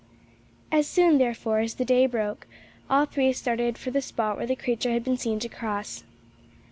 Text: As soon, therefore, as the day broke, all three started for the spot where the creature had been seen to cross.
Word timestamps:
As 0.71 0.87
soon, 0.87 1.19
therefore, 1.19 1.59
as 1.59 1.75
the 1.75 1.85
day 1.85 2.07
broke, 2.07 2.47
all 2.89 3.05
three 3.05 3.31
started 3.33 3.77
for 3.77 3.91
the 3.91 4.01
spot 4.01 4.35
where 4.35 4.47
the 4.47 4.55
creature 4.55 4.89
had 4.93 5.03
been 5.03 5.15
seen 5.19 5.37
to 5.37 5.47
cross. 5.47 6.03